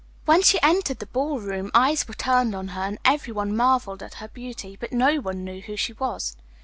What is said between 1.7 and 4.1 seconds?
all eyes were turned on her, and everyone marvelled